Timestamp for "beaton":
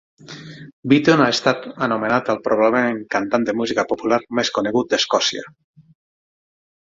0.91-1.19